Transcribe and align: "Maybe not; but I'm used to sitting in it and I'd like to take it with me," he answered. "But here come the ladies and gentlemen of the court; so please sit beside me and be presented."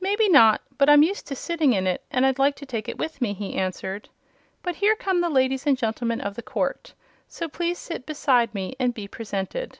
"Maybe 0.00 0.28
not; 0.28 0.62
but 0.78 0.90
I'm 0.90 1.04
used 1.04 1.28
to 1.28 1.36
sitting 1.36 1.74
in 1.74 1.86
it 1.86 2.02
and 2.10 2.26
I'd 2.26 2.40
like 2.40 2.56
to 2.56 2.66
take 2.66 2.88
it 2.88 2.98
with 2.98 3.20
me," 3.20 3.32
he 3.34 3.54
answered. 3.54 4.08
"But 4.64 4.74
here 4.74 4.96
come 4.96 5.20
the 5.20 5.30
ladies 5.30 5.64
and 5.64 5.78
gentlemen 5.78 6.20
of 6.20 6.34
the 6.34 6.42
court; 6.42 6.92
so 7.28 7.48
please 7.48 7.78
sit 7.78 8.04
beside 8.04 8.52
me 8.52 8.74
and 8.80 8.92
be 8.92 9.06
presented." 9.06 9.78